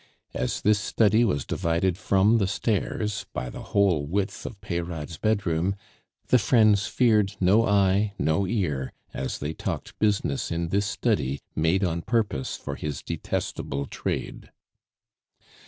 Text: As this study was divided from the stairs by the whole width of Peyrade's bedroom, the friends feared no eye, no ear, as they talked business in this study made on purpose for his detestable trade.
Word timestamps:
As 0.33 0.61
this 0.61 0.79
study 0.79 1.23
was 1.23 1.45
divided 1.45 1.95
from 1.95 2.39
the 2.39 2.47
stairs 2.47 3.27
by 3.35 3.51
the 3.51 3.61
whole 3.61 4.07
width 4.07 4.47
of 4.47 4.59
Peyrade's 4.59 5.17
bedroom, 5.19 5.75
the 6.29 6.39
friends 6.39 6.87
feared 6.87 7.35
no 7.39 7.67
eye, 7.67 8.13
no 8.17 8.47
ear, 8.47 8.93
as 9.13 9.37
they 9.37 9.53
talked 9.53 9.99
business 9.99 10.49
in 10.49 10.69
this 10.69 10.87
study 10.87 11.39
made 11.55 11.83
on 11.83 12.01
purpose 12.01 12.57
for 12.57 12.73
his 12.77 13.03
detestable 13.03 13.85
trade. 13.85 14.49